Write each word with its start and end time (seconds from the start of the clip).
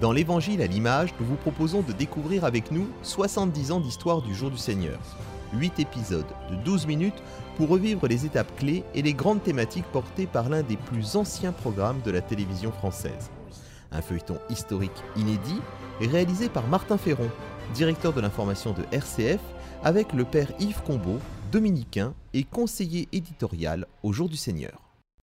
Dans 0.00 0.12
l'Évangile 0.12 0.62
à 0.62 0.68
l'image, 0.68 1.12
nous 1.18 1.26
vous 1.26 1.34
proposons 1.34 1.82
de 1.82 1.92
découvrir 1.92 2.44
avec 2.44 2.70
nous 2.70 2.86
70 3.02 3.72
ans 3.72 3.80
d'histoire 3.80 4.22
du 4.22 4.32
jour 4.32 4.48
du 4.48 4.56
Seigneur. 4.56 5.00
8 5.54 5.80
épisodes 5.80 6.26
de 6.50 6.54
12 6.54 6.86
minutes 6.86 7.20
pour 7.56 7.68
revivre 7.68 8.06
les 8.06 8.24
étapes 8.24 8.54
clés 8.56 8.84
et 8.94 9.02
les 9.02 9.12
grandes 9.12 9.42
thématiques 9.42 9.90
portées 9.90 10.28
par 10.28 10.48
l'un 10.48 10.62
des 10.62 10.76
plus 10.76 11.16
anciens 11.16 11.50
programmes 11.50 12.00
de 12.04 12.12
la 12.12 12.20
télévision 12.20 12.70
française. 12.70 13.30
Un 13.90 14.00
feuilleton 14.00 14.38
historique 14.50 15.02
inédit 15.16 15.60
réalisé 16.00 16.48
par 16.48 16.68
Martin 16.68 16.96
Ferron, 16.96 17.30
directeur 17.74 18.12
de 18.12 18.20
l'information 18.20 18.72
de 18.74 18.84
RCF, 18.92 19.40
avec 19.82 20.12
le 20.12 20.24
père 20.24 20.52
Yves 20.60 20.82
Combeau, 20.86 21.18
dominicain 21.50 22.14
et 22.34 22.44
conseiller 22.44 23.08
éditorial 23.10 23.86
au 24.04 24.12
jour 24.12 24.28
du 24.28 24.36
Seigneur. 24.36 24.87